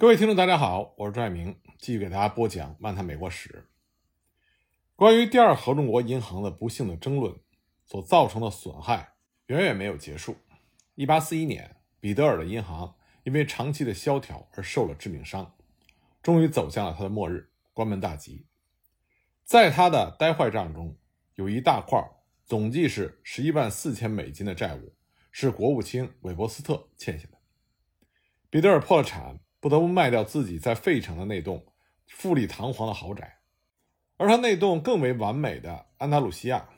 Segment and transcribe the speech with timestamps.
[0.00, 3.50] 各位听众，大家好，我是朱爱明，继续给大家播讲《漫谈美国史》。
[4.96, 7.38] 关于第二合众国银行的不幸的争论
[7.84, 9.12] 所造成的损害，
[9.48, 10.38] 远远没有结束。
[10.94, 15.54] 一八四一年，彼得尔的银行因为长期的萧条而受了致命伤，
[16.22, 18.46] 终于走向了它的末日，关门大吉。
[19.44, 20.96] 在他的呆坏账中，
[21.34, 22.02] 有一大块
[22.46, 24.94] 总计是十一万四千美金的债务，
[25.30, 27.36] 是国务卿韦伯斯特欠下的。
[28.48, 29.38] 彼得尔破了产。
[29.60, 31.66] 不得不卖掉自己在费城的那栋
[32.06, 33.40] 富丽堂皇的豪宅，
[34.16, 36.68] 而他那栋更为完美的安达鲁西亚，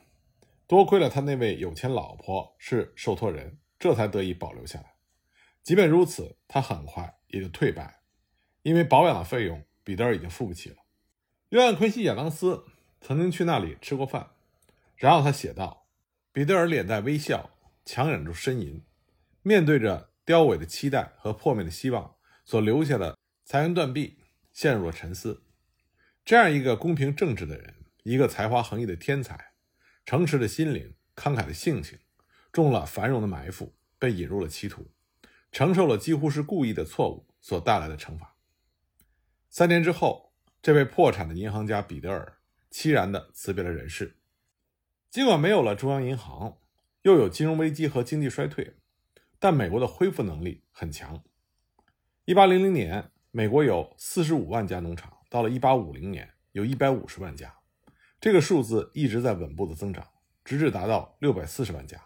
[0.67, 4.93] 多亏了他那位有钱老婆是受托人，这才得以保留下来。
[5.63, 8.01] 即便如此，他很快也就退败，
[8.63, 10.75] 因为保养的费用彼得尔已经付不起了。
[11.49, 12.65] 约翰·昆西·亚当斯
[12.99, 14.31] 曾经去那里吃过饭，
[14.97, 15.87] 然后他写道
[16.33, 17.51] ：“彼得尔脸带微笑，
[17.85, 18.83] 强忍住呻吟，
[19.41, 22.15] 面对着凋萎的期待和破灭的希望。”
[22.53, 24.19] 所留下的残垣断壁，
[24.51, 25.41] 陷入了沉思。
[26.23, 27.73] 这样一个公平正直的人，
[28.03, 29.53] 一个才华横溢的天才，
[30.05, 31.97] 诚实的心灵，慷慨的性情，
[32.51, 34.91] 中了繁荣的埋伏，被引入了歧途，
[35.51, 38.35] 承受了几乎是故意的错误所带来的惩罚。
[39.49, 42.37] 三年之后，这位破产的银行家彼得尔
[42.69, 44.19] 凄然地辞别了人世。
[45.09, 46.59] 尽管没有了中央银行，
[47.01, 48.75] 又有金融危机和经济衰退，
[49.39, 51.23] 但美国的恢复能力很强。
[52.25, 57.53] 一八零零年，美国有四十五万家农场，到了一八五零年，有一百五十万家，
[58.21, 60.07] 这个数字一直在稳步的增长，
[60.45, 62.01] 直至达到六百四十万家。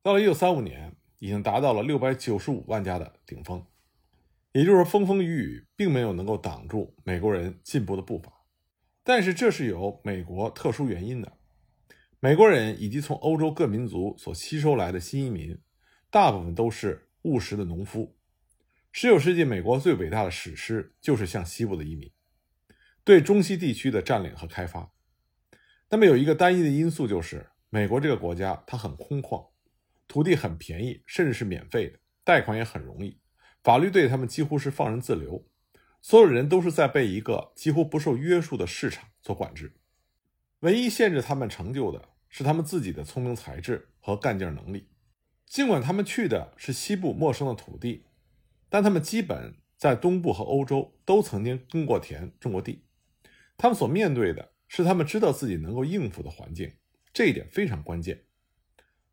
[0.00, 3.66] 到了一九三五年，已经达到了六百九十五万家的顶峰。
[4.52, 8.32] 也就是说，风风雨雨并没有能够挡住美国人进步的步伐。
[9.02, 11.32] 但是，这是有美国特殊原因的。
[12.20, 15.58] 美国人以及从欧洲各民族所吸收来的新移民，
[16.12, 18.14] 大部分都是务实的农夫。
[19.00, 22.10] 十九世纪美国最伟大的史诗就是向西部的移民，
[23.04, 24.92] 对中西地区的占领和开发。
[25.88, 29.50] 那么有一个单一的因素就是，美国这个国家它很空旷，
[30.08, 33.20] 土地很便宜，甚至是免费的，贷款也很容易，
[33.62, 35.46] 法律对他们几乎是放任自流，
[36.02, 39.76] 所有人都是在被一个几乎不受约束的市场所管制。
[40.58, 44.88] 唯一限制他们成就的是他们自己的聪明才智和干劲能力。
[45.46, 48.06] 尽管他们去的是西部陌生的土地。
[48.68, 52.84] 但他们基本在东部和欧洲都曾经耕过田、种过地，
[53.56, 56.72] 他们所面对的是他们知道自己能够应付的环境，
[57.12, 58.24] 这一点非常关键。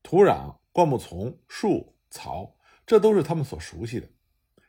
[0.03, 4.09] 土壤、灌木丛、树、草，这都是他们所熟悉的，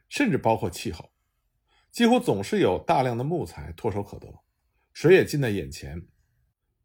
[0.08, 1.10] 甚至包括气候，
[1.90, 4.28] 几乎总是有大量的木材唾手可得，
[4.92, 6.06] 水也近在眼前，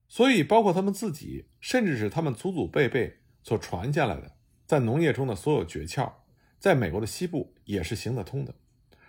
[0.08, 6.12] 所以包括他们自己，甚至是他们祖祖辈辈所传下来的在农业中的所有诀窍。
[6.62, 8.54] 在美国的西部也是行得通的，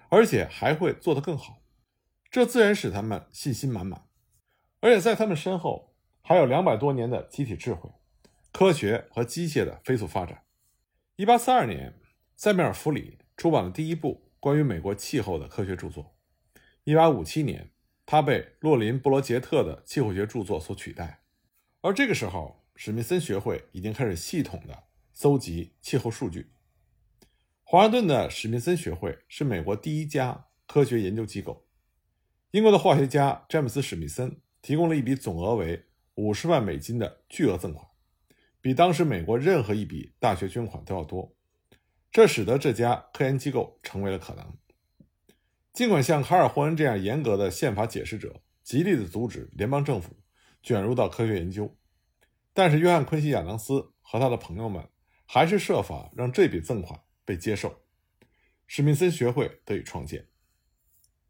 [0.09, 1.61] 而且还会做得更好，
[2.31, 4.09] 这自然使他们信心满满。
[4.81, 7.91] 而且在他们身后还有两百多年的集体智慧、
[8.53, 10.45] 科学和机械的飞速发展。
[11.17, 12.01] 一八四二年，
[12.37, 16.17] 塞缪尔·弗里出版了第一部关于美国气候的科学著作。
[16.85, 17.71] 一八五七年，
[18.07, 21.23] 他被洛林·布罗杰特的气候学著作所取代。
[21.83, 26.51] 而这个时候，史密森学会已经开始系统的搜集气候数据。
[27.73, 31.67] 华盛顿的史密森学会是美国第一家科学研究机构。
[32.51, 37.89] 英国的化学家詹姆斯·史密森提供了一笔总额为五十万美金的巨额赠款，
[38.61, 41.35] 比当时美国任何一笔大学捐款都要多。
[42.11, 44.55] 这使得这家科研机构成为了可能。
[45.73, 50.15] 尽管像卡尔·霍恩这样严格的宪法解释者极力的阻止联邦政府
[50.63, 51.75] 卷入到科学研究，
[52.53, 54.87] 但是约翰·昆西·亚当斯和他的朋友们
[55.25, 57.01] 还是设法让这笔赠款。
[57.25, 57.83] 被接受，
[58.67, 60.27] 史密森学会得以创建。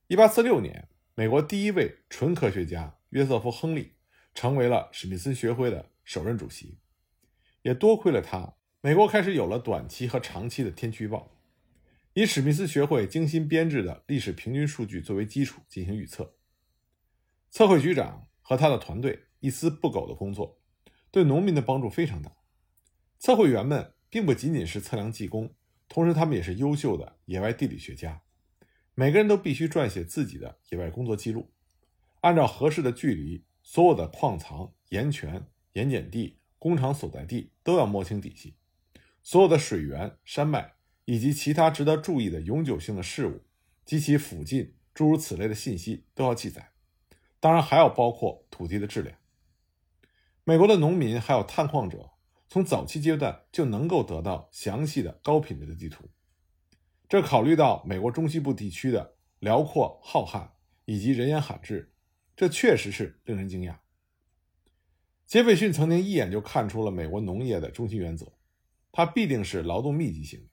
[0.06, 3.94] 一八四六年，美国第一位纯科学家约瑟夫·亨利
[4.34, 6.78] 成为了史密森学会的首任主席。
[7.62, 11.31] 也多亏了他，美国开始有了短期和长期的天气预报，
[12.14, 16.34] 以史密斯学会精心编制的历史平均数据作为基础进行预测。
[17.50, 20.61] 测绘局长和他的团队一丝不苟的工作，
[21.11, 22.34] 对农民的帮助非常大。
[23.19, 25.55] 测绘员们并不仅仅是测量技工。
[25.94, 28.23] 同时，他们也是优秀的野外地理学家。
[28.94, 31.50] 每个人都必须撰写自己的野外工作记录，
[32.23, 38.55] 按照合适的距离，所有的矿藏、盐泉、盐碱地、工厂所在地都要摸清底细。
[39.23, 40.73] 所有的水源、山脉
[41.05, 43.43] 以及其他值得注意的永久性的事物
[43.85, 46.71] 及其附近诸如此类的信息都要记载。
[47.39, 49.19] 当然，还要包括土地的质量。
[50.44, 52.09] 美国的农民还有探矿者。
[52.52, 56.04] 从早期阶段就能够得到详细的高品质的地图，
[57.08, 60.50] 这考虑到美国中西部地区的辽阔浩瀚
[60.84, 61.94] 以及人烟罕至，
[62.37, 63.78] 这确实是令人惊讶。
[65.25, 68.31] 杰斐逊曾经一眼就看出了美国农业的中心原则，
[68.93, 70.46] 它必定是劳动密集型。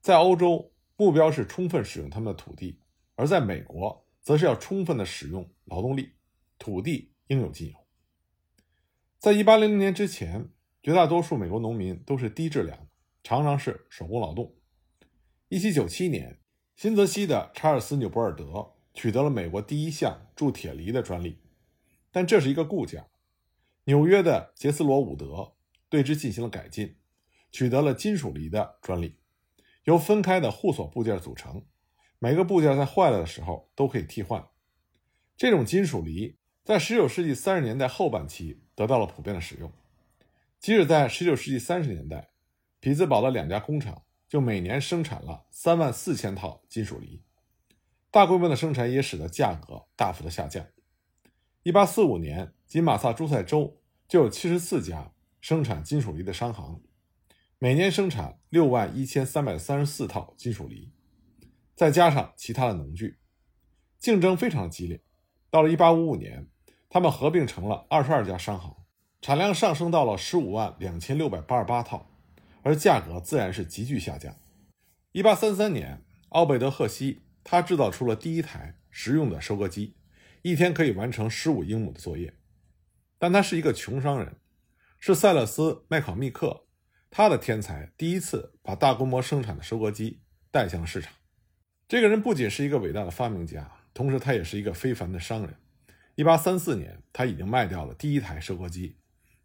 [0.00, 2.80] 在欧洲，目标是充分使用他们的土地，
[3.14, 6.12] 而在美国，则是要充分的使用劳动力，
[6.58, 7.76] 土地应有尽有。
[9.18, 10.48] 在一八零零年之前，
[10.82, 12.88] 绝大多数美国农民都是低质量，
[13.22, 14.54] 常常是手工劳动。
[15.48, 16.40] 一七九七年，
[16.74, 21.38] 新泽西的查尔斯纽博尔德取得了美国第一项铸铁犁的专利，
[22.10, 23.04] 但这是一个固件。
[23.84, 25.54] 纽约的杰斯罗伍德
[25.88, 26.96] 对之进行了改进，
[27.50, 29.16] 取得了金属犁的专利，
[29.84, 31.66] 由分开的互锁部件组成，
[32.18, 34.46] 每个部件在坏了的时候都可以替换。
[35.36, 39.72] 这种金属犁在19世纪30年代后半期得到了普遍的使用，
[40.60, 42.30] 即使在19世纪30年代，
[42.78, 47.24] 匹兹堡的两家工厂就每年生产了3万4千套金属梨，
[48.12, 50.64] 大规模的生产也使得价格大幅的下降。
[51.64, 53.78] 1845年，仅马萨诸塞州。
[54.08, 56.82] 就有七十四家生产金属梨的商行，
[57.60, 60.90] 每年生产六万一千三百三十四套金属梨，
[61.76, 63.20] 再加上其他的农具，
[64.00, 65.00] 竞争非常激烈。
[65.48, 66.48] 到了一八五五年，
[66.88, 68.79] 他们合并成了二十二家商行，
[69.20, 72.10] 产量上升到了十五万两千六百八十八套，
[72.62, 74.34] 而价格自然是急剧下降。
[75.12, 79.96] 一八三三年，奥贝德·赫西他制造出了第一台实用的收割机，
[80.42, 82.32] 一天可以完成十五英亩的作业。
[83.18, 84.36] 但他是一个穷商人，
[84.98, 86.64] 是塞勒斯·麦考密克，
[87.10, 91.12] 他的天才第一次把大规模生产的收割机带向了市场。
[91.86, 95.54] 这个人不仅是一个伟大的发明家，同时他也是一个非凡的商人。
[96.16, 98.96] 1834年，他已经卖掉了第一台收割机；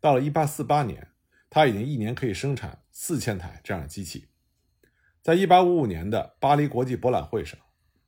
[0.06, 1.08] 到了1848年，
[1.50, 4.28] 他已经一年可以生产四千台这样的机器。
[5.24, 7.60] 在1855年的巴黎国际博览会上，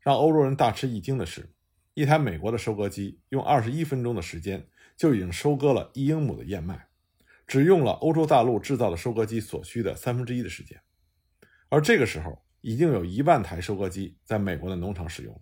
[0.02, 1.50] 让欧洲人大吃一惊的是，
[1.96, 4.68] 一台美国的收割机用21分钟的时间。
[4.96, 6.88] 就已经收割了一英亩的燕麦，
[7.46, 10.82] 只用了欧洲大陆制造的收割机所需的三分之一的时间。
[11.70, 15.40] 而这个时候，已经有一万台收割机在美国的农场使用。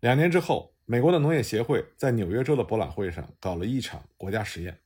[0.00, 4.78] 两年之后，美国的农业协会在纽约州的博览会上搞了一场国家实验，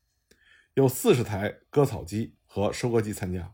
[0.79, 3.53] 有四十台割草机和收割机参加。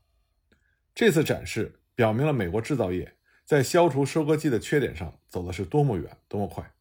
[0.95, 3.17] 这次展示表明了美国制造业
[3.47, 6.75] 在消除收割机的缺点上走的是多么远、多么快。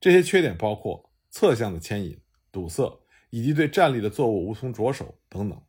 [0.00, 2.18] 这些缺点包括侧向的牵引。
[2.52, 5.62] 堵塞以及对站立的作物无从着手等等。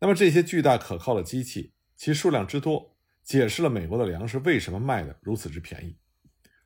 [0.00, 5.96] 那么这些巨大可靠的机器，其数量之多，解释了美国的粮食为什么卖的如此之便宜。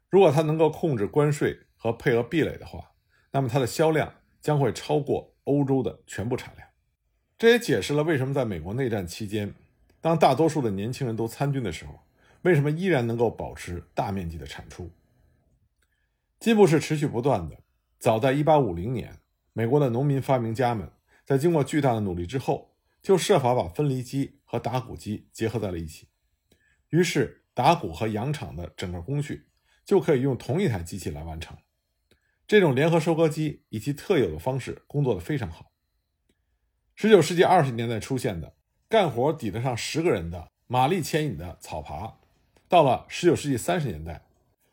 [0.09, 2.93] 如果它能够控制关税和配额壁垒的话，
[3.33, 6.69] 那么它的销量将会超过欧洲的全部产量。
[7.39, 9.55] 这也解释了为什么在美国内战期间，
[10.01, 12.01] 当大多数的年轻人都参军的时候，
[12.43, 14.91] 为什么依然能够保持大面积的产出。
[16.39, 17.59] 进步是持续不断的。
[17.99, 19.19] 早在1850年，
[19.53, 20.91] 美国的农民发明家们
[21.25, 26.09] 在经过巨大的努力之后，就设法把分离机和打谷机结合在了一起。
[26.89, 29.49] 于是，打谷和养场的整个工序
[29.85, 31.57] 就可以用同一台机器来完成。
[32.51, 35.71] 这种联合收割机以其特有的方式工作的非常好。
[36.97, 38.57] 19世纪20年代出现的
[38.89, 42.13] 干活抵得上十个人的马力牵引的草耙，
[42.67, 44.27] 到了19世纪30年代，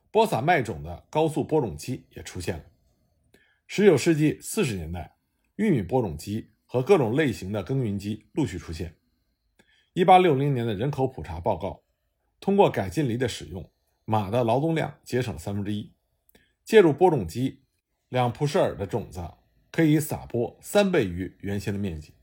[0.09, 2.63] 播撒麦种的高速播种机也出现了。
[3.67, 5.15] 十九世纪四十年代，
[5.57, 8.95] 玉米播种机和各种类型的耕耘机陆续出现。
[9.93, 11.83] 一八六零年的人口普查报告，
[12.39, 13.69] 通过改进犁的使用，
[14.03, 15.93] 马的劳动量节省了三分之一。
[16.65, 17.61] 借助播种机，
[18.09, 19.21] 两蒲舍尔的种子
[19.71, 22.13] 可以撒播三倍于原先的面积，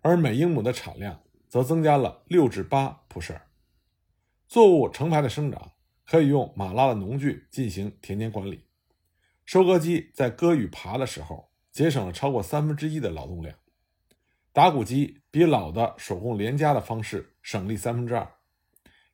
[0.00, 3.46] 而每英亩的产量则增加了六至八普舍尔。
[4.48, 5.72] 作物成排的生长，
[6.04, 8.64] 可以用马拉的农具进行田间管理。
[9.44, 13.56] 收割机在割与耙的时候节省了超过三分之一的劳动量，
[14.52, 18.28] 打谷机比老的手工连加的方式省力三分之二。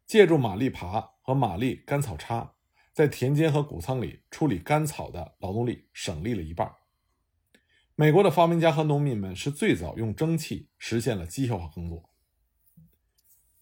[0.06, 2.54] 借助马力耙和马力干草叉，
[2.96, 6.76] 在田间和谷仓里处理干草的劳动力省力了一半。
[7.94, 12.08] 美国的发明家和农民们是最早用蒸汽实现了机械化工作。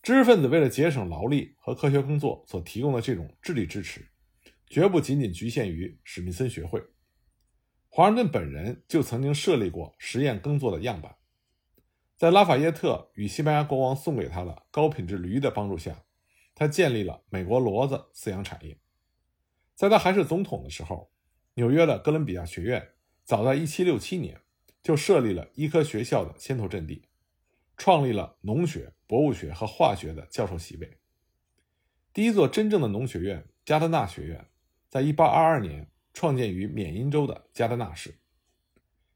[0.01, 4.09] 知识分子为了节省劳力和科学工作所提供的这种智力支持。
[4.69, 6.81] 绝不仅仅局限于史密森学会，
[7.89, 11.17] 华盛顿本人就曾经设立过实验耕作的样板。
[12.17, 16.05] 在拉法耶特与西班牙国王送给他的高品质驴的帮助下，
[16.55, 18.79] 他建立了美国骡子饲养产业。
[19.75, 21.11] 在他还是总统的时候，
[21.55, 22.91] 纽约的哥伦比亚学院
[23.25, 24.41] 早在1767年
[24.83, 27.09] 就设立了医科学校的先头阵地，
[27.77, 30.99] 创立了农学、博物学和化学的教授席位。
[32.13, 33.47] 第一座真正的农学院。
[33.65, 34.47] 加德纳学院，
[34.91, 38.19] 在1822年创建于缅因州的加德纳市。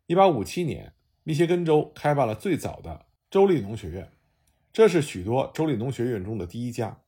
[0.06, 4.10] 1857年，密歇根州开办了最早的州立农学院，
[4.72, 7.02] 这是许多州立农学院中的第一家。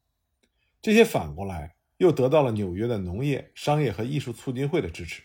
[0.82, 5.22] 这些反过来又得到了纽约的农业、商业和艺术促进会的支持，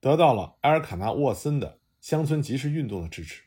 [0.00, 3.42] 得到了埃尔卡纳沃森的乡村集市运动的支持。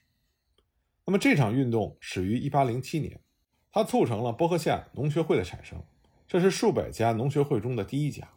[1.03, 3.19] 那么这场运动始于1807年，
[3.71, 5.83] 它促成了波克夏农学会的产生，
[6.27, 8.29] 这是数百家农学会中的第一家。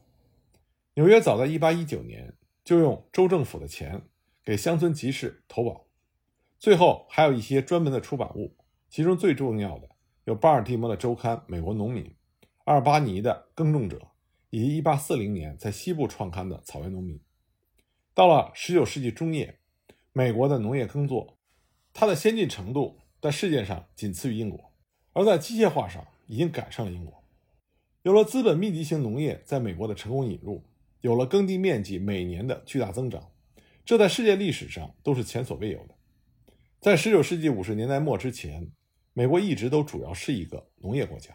[0.94, 2.32] 纽约早在1819年
[2.64, 4.00] 就用州政府的钱
[4.42, 5.85] 给乡村集市投保，
[6.58, 8.56] 最后还有一些专门的出版物，
[8.88, 9.90] 其中最重要的
[10.25, 12.02] 有巴尔的摩的周刊《美国农民》、
[12.66, 13.96] 阿尔巴尼的《耕种者》，
[14.50, 17.16] 以及1840年在西部创刊的《草原农民》。
[18.12, 19.61] 到了19世纪中叶，
[20.12, 21.38] 美国的农业耕作。
[21.92, 24.73] 它的先进程度在世界上仅次于英国，
[25.12, 27.23] 而在机械化上已经赶上了英国。
[28.02, 30.64] 有了资本密集型农业在美国的成功引入，
[31.02, 33.30] 有了耕地面积每年的巨大增长，
[33.85, 35.94] 这在世界历史上都是前所未有的。
[36.80, 38.73] 在19世纪50年代末之前，
[39.12, 41.32] 美国一直都主要是一个农业国家，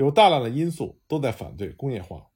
[0.00, 2.28] 有大量的因素都在反对工业化，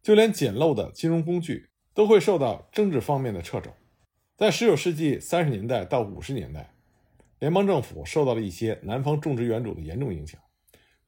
[0.00, 3.72] 就连简陋的金融工具都会受到政治方面的掣肘。
[4.36, 6.76] 在19世纪30年代到50年代，
[7.40, 10.40] 联邦政府受到了一些南方种植园主的严重影响。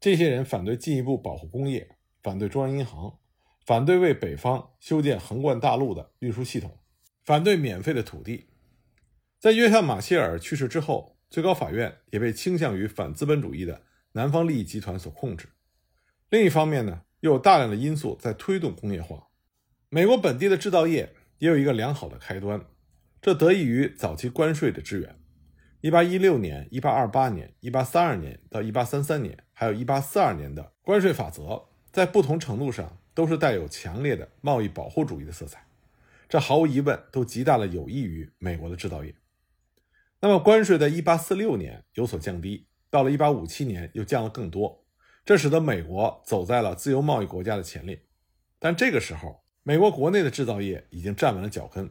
[0.01, 1.89] 这些人反对进一步保护工业，
[2.21, 3.21] 反对中央银行，
[3.65, 6.81] 反对为北方修建横贯大陆的运输系统，
[7.23, 8.49] 反对免费的土地。
[9.39, 15.47] 在约翰·马歇尔去世之后，最高法院也被倾向于反资本主义的南方利益集团所控制。
[16.29, 19.29] 另一方面呢，又有大量的因素在推动工业化。
[19.89, 22.61] 美国本地的制造业也有一个良好的开端。
[23.23, 25.17] 这得益于早期关税的支援。
[25.83, 35.67] 1816年、1828年、1832年到1833年，还有一842年的关税法则，在不同程度上都是带有强烈的贸易保护主义的色彩。
[36.29, 39.15] 这毫无疑问都极大的有益于美国的制造业。
[40.21, 44.85] 那么，关税在1846年有所降低，到了1857年又降了更多，
[45.27, 48.01] 这使得美国走在了自由贸易国家的前列。
[48.61, 51.91] 但这个时候，美国国内的制造业已经站稳了脚跟。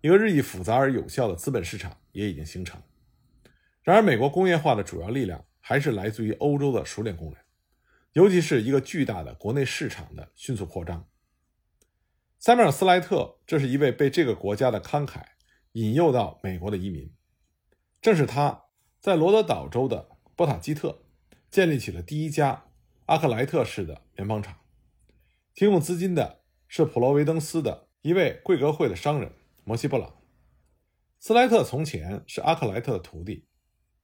[0.00, 2.80] 一个日益复杂而有效的资本市场也已经形成。
[3.82, 7.38] 然而，美国工业化的主要力量还是来自于欧洲的熟练工人，
[8.12, 11.04] 尤其是一个巨大的国内市场的迅速扩张。
[12.38, 15.24] 塞缪尔·斯莱特，这是一位被这个国家的慷慨
[15.72, 17.12] 引诱到美国的移民。
[18.00, 18.66] 正是他
[19.00, 21.02] 在罗德岛州的波塔基特
[21.50, 22.66] 建立起了第一家
[23.08, 24.58] 阿克莱特式的棉纺厂。
[25.54, 29.32] 提供资金的是普罗维登斯的一位贵格会的商人。
[29.64, 30.22] 摩西·布朗，
[31.18, 33.46] 斯莱特从前是阿克莱特的徒弟，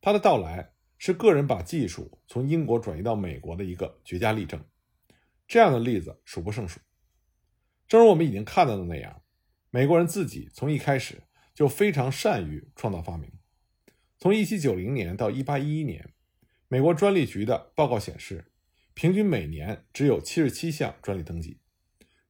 [0.01, 4.63] 他的到来是个人把技术从英国转移到美国的一个绝佳例证。
[5.47, 6.81] 这样的例子数不胜数。
[7.87, 9.21] 正如我们已经看到的那样，
[9.69, 13.31] 美国人自己从一开始就非常善于创造发明。
[14.19, 16.15] 从1790年到1811年，
[16.69, 18.51] 美国专利局的报告显示，
[18.95, 21.59] 平均每年只有77项专利登记。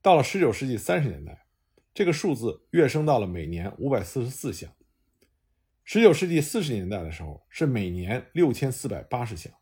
[0.03, 1.45] 到了19世纪30年代。
[1.95, 4.75] 这个数字跃升到了每年五百四十四项。
[5.85, 9.53] 十九世纪四十年代的时候是每年六千四百八十项，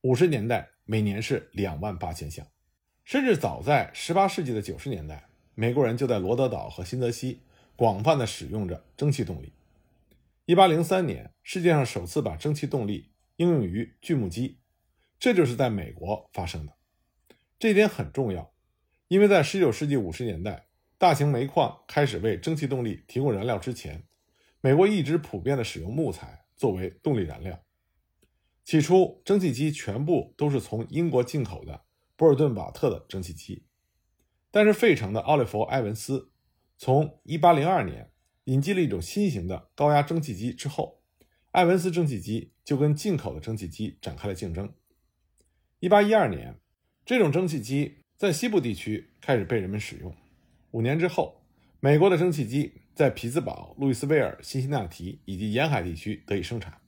[0.00, 2.44] 五十年代每年是两万八千项，
[3.04, 7.42] 甚至早在十八世纪的九十年代，美国人就在罗德岛和新泽西
[7.76, 9.52] 广泛的使用着蒸汽动力。
[10.46, 14.58] 一八零三年，世界上首次把蒸汽动力应用于锯木机，
[15.18, 16.74] 这就是在美国发生的。
[17.58, 18.52] 这一点很重要，
[19.08, 20.66] 因为在十九世纪五十年代。
[20.96, 24.06] 大型煤矿开始为蒸汽动力提供燃料之前，
[24.62, 27.62] 美国一直普遍的使用木材作为动力燃料。
[28.64, 31.84] 起初，蒸汽机全部都是从英国进口的
[32.16, 33.66] 波尔顿瓦特的蒸汽机。
[34.50, 36.30] 但是，费城的奥利弗·埃文斯
[36.78, 38.10] 从1802年
[38.44, 41.02] 引进了一种新型的高压蒸汽机之后，
[41.50, 44.72] 埃文斯蒸汽机就跟进口的蒸汽机展开了竞争。
[45.84, 46.54] 1812年，
[47.04, 50.16] 这种蒸汽机在西部地区开始被人们使用。
[50.70, 51.42] 五年之后，
[51.78, 56.80] 美国的蒸汽机在匹兹堡、路易斯维尔、辛辛那提以及沿海地区得以生产。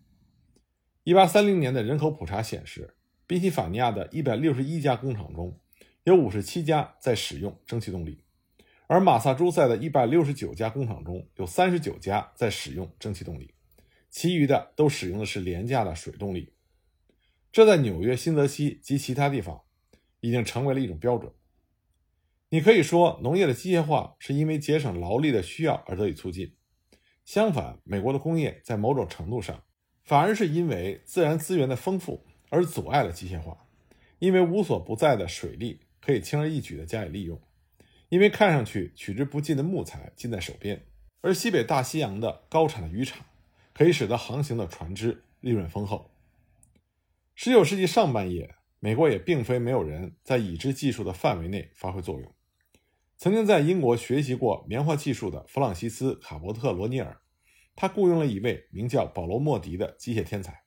[1.04, 5.60] 一八三零年的人口普查显示，宾夕法尼亚的一百六十一家工厂中
[6.04, 8.24] 有五十七家在使用蒸汽动力，
[8.86, 13.52] 而马萨诸塞的一百六十九家工厂中有三十九家在使用蒸汽动力，
[14.08, 16.54] 其余的都使用的是廉价的水动力。
[17.56, 19.62] 这在纽约、新泽西及其他地方
[20.20, 21.32] 已经成为了一种标准。
[22.50, 26.54] 你可以说，农业的机械化是因为节省劳力的需要而得以促进。
[27.24, 29.62] 相反，美国的工业在某种程度上
[30.04, 33.66] 反而是因为自然资源的丰富而阻碍了机械化，
[34.18, 37.40] 因为无所不在的水利可以轻而易举地加以利用，
[38.10, 40.84] 因为看上去取之不尽的木材尽在手边，
[41.22, 43.24] 而西北大西洋的高产的渔场
[43.72, 46.10] 可以使得航行的船只利润丰厚。
[47.38, 52.34] 十九世纪上半叶，美国也并非没有人在已知技术的范围内发挥作用。
[53.18, 57.20] 曾经在英国学习过棉花技术的弗朗西斯·卡伯特·罗尼尔，
[57.74, 60.64] 他雇佣了一位名叫保罗·莫迪的机械天才。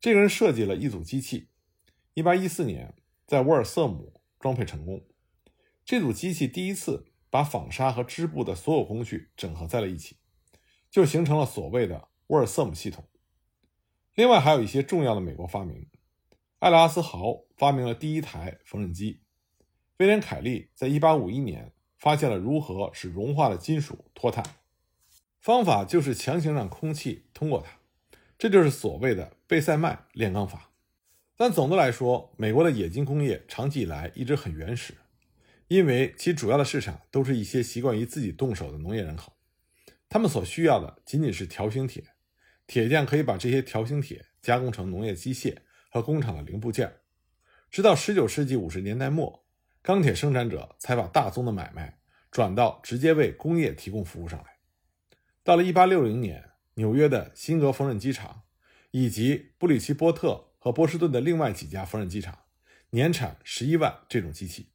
[0.00, 1.50] 这个人设计了一组机器
[2.16, 5.06] ，1814年在沃尔瑟姆装配成功。
[5.84, 10.16] 这组机器第一次把纺纱和织布的所有工序整合在了一起，
[10.90, 13.04] 就形成了所谓的沃尔瑟姆系统。
[14.14, 15.86] 另外还有一些重要的美国发明：
[16.58, 19.20] 艾拉斯豪发明了第一台缝纫机；
[19.98, 24.44] 威廉凯利在1851年发现了如何使融化的金属脱碳，
[25.40, 27.78] 方法就是强行让空气通过它。
[28.36, 30.70] 这就是所谓的贝塞麦炼钢法，
[31.36, 34.94] 但总的来说，美国的冶金工业长期以来一直很原始，
[35.68, 39.34] 因为其主要的市场都是一些习惯于自己动手的农业人口，
[40.08, 42.02] 他们所需要的仅仅是条形铁，
[42.70, 45.56] 铁匠可以把这些条形铁加工成农业机械
[45.90, 47.00] 和工厂的零部件。
[47.68, 49.44] 直到19世纪50年代末，
[49.82, 51.98] 钢铁生产者才把大宗的买卖
[52.30, 54.58] 转到直接为工业提供服务上来。
[55.42, 56.46] 到了1860年。
[56.74, 58.44] 纽约的辛格缝纫机厂，
[58.92, 62.38] 以及布里奇波特和波士顿的另外几家缝纫机厂，
[62.90, 64.70] 年产十一万这种机器。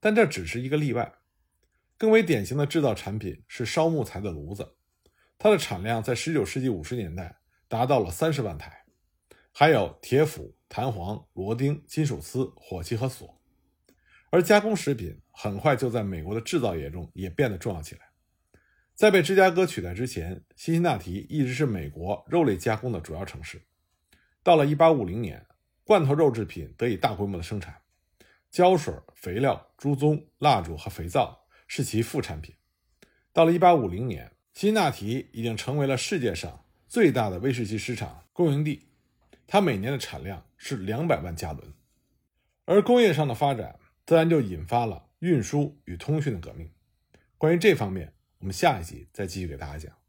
[0.00, 1.12] 但这只是一个例外。
[1.96, 4.76] 更为典型的制造产品是烧木材的炉子，
[5.42, 7.34] 它的产量在19世纪50年代
[7.66, 8.84] 达到了三十万台。
[9.52, 13.40] 还有铁斧、弹簧、螺钉、金属丝、火器和锁。
[14.28, 18.02] 而加工食品很快就在美国的制造业中也变得重要起来。
[18.94, 23.62] 在被芝加哥取代之前，辛辛那提一直是美国肉类加工的主要城市。
[24.42, 25.46] 到了1850年，
[25.84, 27.80] 罐头肉制品得以大规模的生产，
[28.50, 32.54] 胶水、肥料、猪鬃、蜡烛和肥皂是其副产品。
[33.32, 38.88] 到了1850年，辛纳提已经成为了世界上最大的威士忌市场供应地，
[39.46, 41.72] 它每年的产量是两百万加仑。
[42.64, 46.70] 而工业上的发展，自然就引发了运输与通讯的革命。
[47.38, 49.99] 关于这方面，我们下一集再继续给大家讲。